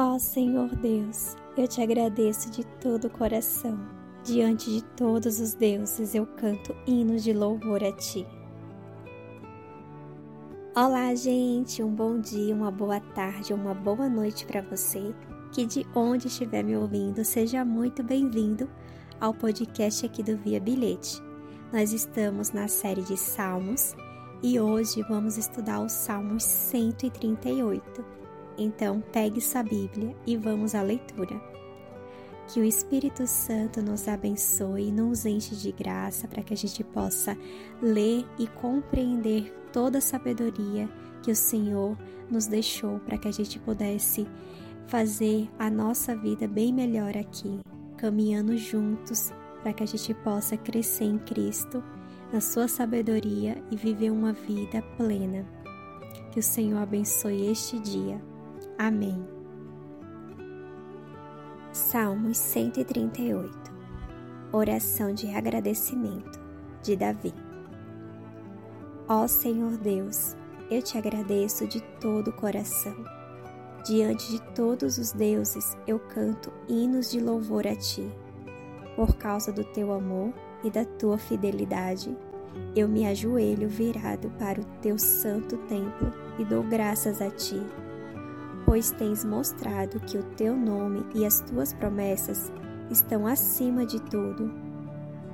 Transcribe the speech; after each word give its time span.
Ó 0.00 0.14
oh, 0.14 0.18
Senhor 0.20 0.68
Deus, 0.76 1.34
eu 1.56 1.66
te 1.66 1.82
agradeço 1.82 2.52
de 2.52 2.64
todo 2.80 3.08
o 3.08 3.10
coração. 3.10 3.76
Diante 4.22 4.70
de 4.70 4.84
todos 4.94 5.40
os 5.40 5.54
deuses 5.54 6.14
eu 6.14 6.24
canto 6.24 6.72
hinos 6.86 7.24
de 7.24 7.32
louvor 7.32 7.82
a 7.82 7.90
ti. 7.90 8.24
Olá, 10.72 11.12
gente, 11.16 11.82
um 11.82 11.92
bom 11.92 12.20
dia, 12.20 12.54
uma 12.54 12.70
boa 12.70 13.00
tarde, 13.00 13.52
uma 13.52 13.74
boa 13.74 14.08
noite 14.08 14.46
para 14.46 14.62
você. 14.62 15.12
Que 15.50 15.66
de 15.66 15.84
onde 15.96 16.28
estiver 16.28 16.62
me 16.62 16.76
ouvindo, 16.76 17.24
seja 17.24 17.64
muito 17.64 18.00
bem-vindo 18.00 18.70
ao 19.20 19.34
podcast 19.34 20.06
aqui 20.06 20.22
do 20.22 20.36
Via 20.36 20.60
Bilhete. 20.60 21.20
Nós 21.72 21.92
estamos 21.92 22.52
na 22.52 22.68
série 22.68 23.02
de 23.02 23.16
Salmos 23.16 23.96
e 24.44 24.60
hoje 24.60 25.02
vamos 25.08 25.36
estudar 25.36 25.80
o 25.80 25.88
Salmos 25.88 26.44
138. 26.44 28.27
Então, 28.58 29.02
pegue 29.12 29.40
sua 29.40 29.62
Bíblia 29.62 30.14
e 30.26 30.36
vamos 30.36 30.74
à 30.74 30.82
leitura. 30.82 31.40
Que 32.48 32.60
o 32.60 32.64
Espírito 32.64 33.26
Santo 33.26 33.80
nos 33.80 34.08
abençoe 34.08 34.88
e 34.88 34.92
nos 34.92 35.24
enche 35.24 35.54
de 35.54 35.70
graça 35.70 36.26
para 36.26 36.42
que 36.42 36.52
a 36.52 36.56
gente 36.56 36.82
possa 36.82 37.36
ler 37.80 38.26
e 38.38 38.46
compreender 38.46 39.54
toda 39.72 39.98
a 39.98 40.00
sabedoria 40.00 40.88
que 41.22 41.30
o 41.30 41.36
Senhor 41.36 41.96
nos 42.30 42.46
deixou 42.46 42.98
para 43.00 43.18
que 43.18 43.28
a 43.28 43.32
gente 43.32 43.58
pudesse 43.58 44.26
fazer 44.86 45.48
a 45.58 45.70
nossa 45.70 46.16
vida 46.16 46.48
bem 46.48 46.72
melhor 46.72 47.16
aqui, 47.16 47.60
caminhando 47.96 48.56
juntos 48.56 49.30
para 49.62 49.72
que 49.72 49.82
a 49.82 49.86
gente 49.86 50.14
possa 50.14 50.56
crescer 50.56 51.04
em 51.04 51.18
Cristo 51.18 51.84
na 52.32 52.40
sua 52.40 52.66
sabedoria 52.66 53.62
e 53.70 53.76
viver 53.76 54.10
uma 54.10 54.32
vida 54.32 54.82
plena. 54.96 55.46
Que 56.32 56.40
o 56.40 56.42
Senhor 56.42 56.78
abençoe 56.78 57.50
este 57.50 57.78
dia. 57.78 58.20
Amém. 58.78 59.26
Salmos 61.72 62.38
138 62.38 63.50
Oração 64.52 65.12
de 65.12 65.34
agradecimento 65.34 66.38
de 66.82 66.94
Davi. 66.94 67.34
Ó 69.08 69.26
Senhor 69.26 69.76
Deus, 69.78 70.36
eu 70.70 70.80
te 70.80 70.96
agradeço 70.96 71.66
de 71.66 71.80
todo 72.00 72.28
o 72.28 72.32
coração. 72.32 72.96
Diante 73.84 74.30
de 74.30 74.42
todos 74.54 74.96
os 74.96 75.12
deuses 75.12 75.76
eu 75.86 75.98
canto 75.98 76.52
hinos 76.68 77.10
de 77.10 77.18
louvor 77.18 77.66
a 77.66 77.74
ti. 77.74 78.08
Por 78.94 79.16
causa 79.16 79.52
do 79.52 79.64
teu 79.64 79.92
amor, 79.92 80.32
e 80.62 80.70
da 80.70 80.84
tua 80.84 81.18
fidelidade, 81.18 82.16
eu 82.74 82.88
me 82.88 83.06
ajoelho 83.06 83.68
virado 83.68 84.30
para 84.38 84.60
o 84.60 84.64
teu 84.80 84.98
santo 84.98 85.56
templo 85.68 86.12
e 86.38 86.44
dou 86.44 86.62
graças 86.62 87.22
a 87.22 87.30
ti, 87.30 87.62
pois 88.68 88.90
tens 88.90 89.24
mostrado 89.24 89.98
que 89.98 90.18
o 90.18 90.22
teu 90.22 90.54
nome 90.54 91.02
e 91.14 91.24
as 91.24 91.40
tuas 91.40 91.72
promessas 91.72 92.52
estão 92.90 93.26
acima 93.26 93.86
de 93.86 93.98
tudo. 93.98 94.52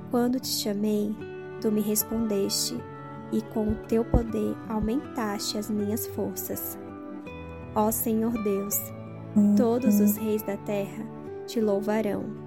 Quando 0.09 0.39
te 0.39 0.47
chamei, 0.47 1.13
tu 1.61 1.73
me 1.73 1.81
respondeste, 1.81 2.81
e 3.33 3.43
com 3.43 3.71
o 3.71 3.75
teu 3.89 4.05
poder 4.05 4.57
aumentaste 4.69 5.59
as 5.59 5.69
minhas 5.69 6.07
forças. 6.07 6.79
Ó 7.75 7.91
Senhor 7.91 8.33
Deus, 8.45 8.79
todos 9.57 9.99
os 9.99 10.17
reis 10.17 10.43
da 10.43 10.57
terra 10.59 11.05
te 11.45 11.61
louvarão 11.61 12.45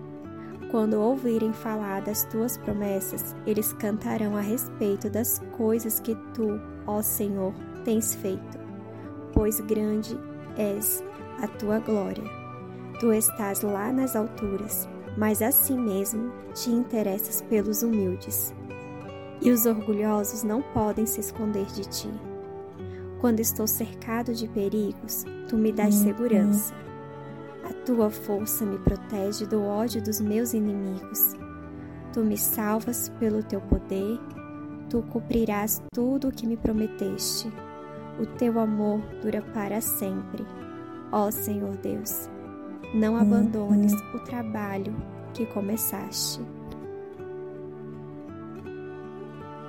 quando 0.71 1.01
ouvirem 1.01 1.51
falar 1.51 2.01
das 2.01 2.23
tuas 2.25 2.57
promessas, 2.57 3.35
eles 3.45 3.73
cantarão 3.73 4.37
a 4.37 4.41
respeito 4.41 5.09
das 5.09 5.39
coisas 5.57 5.99
que 5.99 6.15
tu, 6.33 6.59
ó 6.85 7.01
Senhor, 7.01 7.53
tens 7.83 8.15
feito, 8.15 8.59
pois 9.33 9.61
grande 9.61 10.17
és 10.57 11.03
a 11.41 11.47
tua 11.47 11.79
glória. 11.79 12.23
Tu 12.99 13.13
estás 13.13 13.61
lá 13.61 13.91
nas 13.91 14.15
alturas, 14.15 14.89
mas 15.17 15.41
assim 15.41 15.77
mesmo 15.79 16.31
te 16.53 16.71
interessas 16.71 17.41
pelos 17.41 17.83
humildes. 17.83 18.53
E 19.41 19.51
os 19.51 19.65
orgulhosos 19.65 20.43
não 20.43 20.61
podem 20.61 21.05
se 21.05 21.19
esconder 21.19 21.65
de 21.67 21.83
ti. 21.87 22.09
Quando 23.21 23.39
estou 23.39 23.67
cercado 23.67 24.33
de 24.33 24.47
perigos, 24.47 25.25
tu 25.47 25.57
me 25.57 25.71
dás 25.71 25.95
uhum. 25.95 26.03
segurança. 26.03 26.73
A 27.63 27.73
tua 27.85 28.09
força 28.09 28.65
me 28.65 28.77
protege 28.79 29.45
do 29.45 29.63
ódio 29.63 30.01
dos 30.01 30.19
meus 30.19 30.53
inimigos. 30.53 31.35
Tu 32.13 32.21
me 32.21 32.37
salvas 32.37 33.09
pelo 33.19 33.43
teu 33.43 33.61
poder, 33.61 34.19
tu 34.89 35.03
cumprirás 35.03 35.81
tudo 35.93 36.29
o 36.29 36.31
que 36.31 36.47
me 36.47 36.57
prometeste. 36.57 37.51
O 38.19 38.25
teu 38.25 38.59
amor 38.59 38.99
dura 39.21 39.41
para 39.53 39.79
sempre. 39.81 40.45
Ó 41.11 41.31
Senhor 41.31 41.75
Deus, 41.77 42.29
não 42.93 43.15
abandones 43.15 43.93
o 44.13 44.19
trabalho 44.19 44.95
que 45.33 45.45
começaste. 45.45 46.41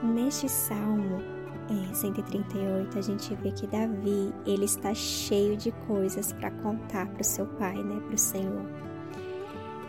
Neste 0.02 0.48
salmo, 0.48 1.20
é, 1.68 1.94
138, 1.94 2.98
a 2.98 3.02
gente 3.02 3.34
vê 3.34 3.50
que 3.50 3.66
Davi, 3.66 4.32
ele 4.46 4.64
está 4.64 4.94
cheio 4.94 5.56
de 5.56 5.70
coisas 5.86 6.32
para 6.32 6.50
contar 6.50 7.06
para 7.08 7.20
o 7.20 7.24
seu 7.24 7.46
pai, 7.46 7.82
né, 7.82 8.00
para 8.00 8.14
o 8.14 8.18
Senhor. 8.18 8.64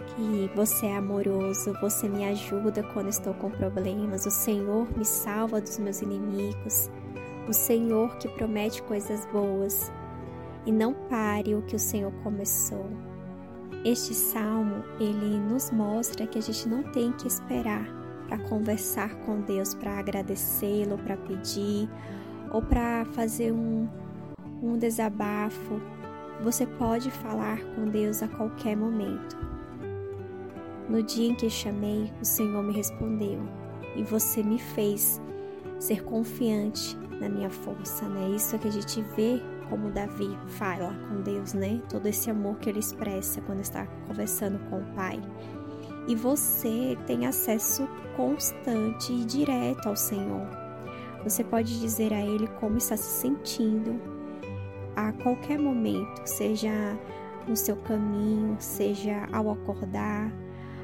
Que 0.07 0.51
você 0.55 0.87
é 0.87 0.97
amoroso, 0.97 1.73
você 1.79 2.09
me 2.09 2.25
ajuda 2.25 2.83
quando 2.93 3.09
estou 3.09 3.33
com 3.35 3.49
problemas, 3.49 4.25
o 4.25 4.31
Senhor 4.31 4.87
me 4.97 5.05
salva 5.05 5.61
dos 5.61 5.77
meus 5.79 6.01
inimigos, 6.01 6.89
o 7.49 7.53
Senhor 7.53 8.15
que 8.17 8.27
promete 8.27 8.83
coisas 8.83 9.25
boas. 9.25 9.91
E 10.65 10.71
não 10.71 10.93
pare 10.93 11.55
o 11.55 11.63
que 11.63 11.75
o 11.75 11.79
Senhor 11.79 12.11
começou. 12.23 12.85
Este 13.83 14.13
salmo, 14.13 14.83
ele 14.99 15.39
nos 15.39 15.71
mostra 15.71 16.27
que 16.27 16.37
a 16.37 16.41
gente 16.41 16.67
não 16.67 16.83
tem 16.83 17.11
que 17.13 17.27
esperar 17.27 17.87
para 18.27 18.37
conversar 18.37 19.15
com 19.21 19.41
Deus, 19.41 19.73
para 19.73 19.97
agradecê-lo, 19.97 20.97
para 20.99 21.17
pedir 21.17 21.89
ou 22.51 22.61
para 22.61 23.05
fazer 23.13 23.51
um, 23.51 23.87
um 24.61 24.77
desabafo. 24.77 25.81
Você 26.43 26.67
pode 26.67 27.09
falar 27.09 27.59
com 27.73 27.85
Deus 27.85 28.21
a 28.21 28.27
qualquer 28.27 28.75
momento. 28.75 29.37
No 30.87 31.01
dia 31.01 31.29
em 31.29 31.35
que 31.35 31.49
chamei, 31.49 32.13
o 32.21 32.25
Senhor 32.25 32.61
me 32.61 32.73
respondeu 32.73 33.39
e 33.95 34.03
você 34.03 34.43
me 34.43 34.59
fez 34.59 35.19
ser 35.79 36.03
confiante 36.03 36.97
na 37.19 37.29
minha 37.29 37.49
força, 37.49 38.07
né? 38.07 38.29
Isso 38.35 38.55
é 38.55 38.59
que 38.59 38.67
a 38.67 38.71
gente 38.71 39.01
vê 39.15 39.41
como 39.69 39.91
Davi 39.91 40.37
fala 40.47 40.93
com 41.07 41.21
Deus, 41.21 41.53
né? 41.53 41.81
Todo 41.89 42.07
esse 42.07 42.29
amor 42.29 42.57
que 42.57 42.69
ele 42.69 42.79
expressa 42.79 43.41
quando 43.41 43.61
está 43.61 43.85
conversando 44.07 44.59
com 44.69 44.79
o 44.79 44.95
Pai 44.95 45.21
e 46.09 46.15
você 46.15 46.97
tem 47.05 47.27
acesso 47.27 47.87
constante 48.17 49.13
e 49.13 49.23
direto 49.23 49.87
ao 49.87 49.95
Senhor. 49.95 50.47
Você 51.23 51.43
pode 51.43 51.79
dizer 51.79 52.11
a 52.11 52.19
Ele 52.19 52.47
como 52.59 52.77
está 52.77 52.97
se 52.97 53.21
sentindo 53.21 54.01
a 54.95 55.11
qualquer 55.11 55.59
momento, 55.59 56.21
seja 56.25 56.71
no 57.47 57.55
seu 57.55 57.75
caminho, 57.77 58.55
seja 58.59 59.27
ao 59.31 59.51
acordar, 59.51 60.31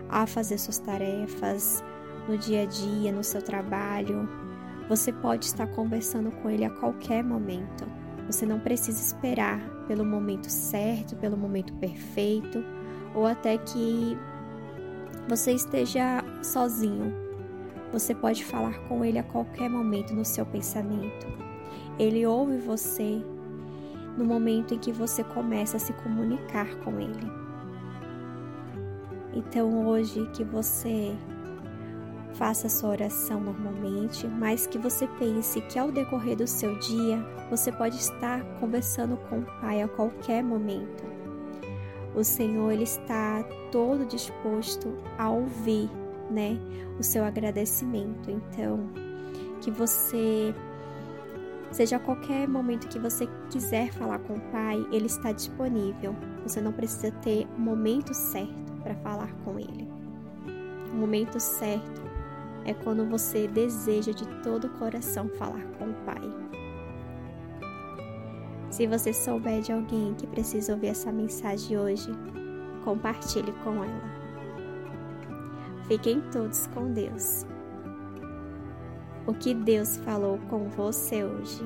a 0.09 0.27
fazer 0.27 0.59
suas 0.59 0.77
tarefas, 0.77 1.83
no 2.27 2.37
dia 2.37 2.61
a 2.61 2.65
dia, 2.65 3.11
no 3.11 3.23
seu 3.23 3.41
trabalho. 3.41 4.29
Você 4.89 5.11
pode 5.11 5.45
estar 5.45 5.67
conversando 5.67 6.31
com 6.31 6.49
Ele 6.49 6.65
a 6.65 6.69
qualquer 6.69 7.23
momento. 7.23 7.85
Você 8.27 8.45
não 8.45 8.59
precisa 8.59 9.01
esperar 9.01 9.59
pelo 9.87 10.05
momento 10.05 10.49
certo, 10.49 11.15
pelo 11.15 11.37
momento 11.37 11.73
perfeito, 11.73 12.63
ou 13.13 13.25
até 13.25 13.57
que 13.57 14.17
você 15.27 15.53
esteja 15.53 16.23
sozinho, 16.43 17.13
você 17.91 18.13
pode 18.13 18.43
falar 18.43 18.77
com 18.87 19.03
Ele 19.03 19.17
a 19.17 19.23
qualquer 19.23 19.69
momento 19.69 20.13
no 20.13 20.25
seu 20.25 20.45
pensamento. 20.45 21.27
Ele 21.97 22.25
ouve 22.25 22.57
você 22.57 23.23
no 24.17 24.25
momento 24.25 24.73
em 24.73 24.79
que 24.79 24.91
você 24.91 25.23
começa 25.23 25.77
a 25.77 25.79
se 25.79 25.93
comunicar 25.93 26.75
com 26.79 26.99
Ele. 26.99 27.31
Então, 29.33 29.87
hoje 29.87 30.25
que 30.31 30.43
você 30.43 31.15
faça 32.37 32.69
sua 32.69 32.89
oração 32.89 33.39
normalmente, 33.39 34.27
mas 34.27 34.67
que 34.67 34.77
você 34.77 35.07
pense 35.19 35.61
que 35.61 35.79
ao 35.79 35.91
decorrer 35.91 36.35
do 36.35 36.47
seu 36.47 36.77
dia 36.79 37.17
você 37.49 37.71
pode 37.71 37.97
estar 37.97 38.43
conversando 38.59 39.17
com 39.29 39.39
o 39.39 39.45
Pai 39.61 39.81
a 39.81 39.87
qualquer 39.87 40.43
momento. 40.43 41.03
O 42.15 42.23
Senhor 42.23 42.71
ele 42.71 42.83
está 42.83 43.43
todo 43.71 44.05
disposto 44.05 44.95
a 45.17 45.29
ouvir, 45.29 45.89
né, 46.29 46.57
o 46.97 47.03
seu 47.03 47.25
agradecimento. 47.25 48.31
Então, 48.31 48.89
que 49.61 49.69
você 49.69 50.53
seja 51.71 51.97
a 51.97 51.99
qualquer 51.99 52.47
momento 52.47 52.87
que 52.87 52.99
você 52.99 53.27
quiser 53.49 53.91
falar 53.91 54.19
com 54.19 54.33
o 54.33 54.41
Pai, 54.51 54.85
ele 54.91 55.07
está 55.07 55.31
disponível. 55.31 56.15
Você 56.43 56.61
não 56.61 56.71
precisa 56.71 57.11
ter 57.11 57.45
o 57.57 57.59
momento 57.59 58.13
certo 58.13 58.73
para 58.81 58.95
falar 58.95 59.33
com 59.43 59.59
ele. 59.59 59.87
O 60.93 60.95
momento 60.95 61.37
certo 61.39 62.04
é 62.65 62.73
quando 62.73 63.05
você 63.05 63.47
deseja 63.47 64.11
de 64.11 64.25
todo 64.41 64.65
o 64.65 64.77
coração 64.77 65.29
falar 65.29 65.63
com 65.77 65.85
o 65.85 65.93
Pai. 66.05 66.21
Se 68.69 68.87
você 68.87 69.13
souber 69.13 69.61
de 69.61 69.71
alguém 69.71 70.13
que 70.15 70.27
precisa 70.27 70.73
ouvir 70.73 70.87
essa 70.87 71.11
mensagem 71.11 71.77
hoje, 71.77 72.11
compartilhe 72.83 73.53
com 73.63 73.83
ela. 73.83 74.15
Fiquem 75.87 76.19
todos 76.31 76.67
com 76.67 76.91
Deus. 76.91 77.45
O 79.27 79.33
que 79.33 79.53
Deus 79.53 79.97
falou 79.97 80.37
com 80.49 80.67
você 80.69 81.23
hoje? 81.23 81.63